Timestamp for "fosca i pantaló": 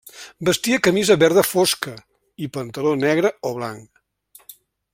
1.49-2.95